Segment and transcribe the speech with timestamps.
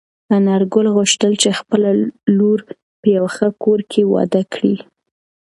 [0.35, 1.89] انارګل غوښتل چې خپله
[2.37, 2.59] لور
[3.01, 4.75] په یوه ښه کور کې واده کړي.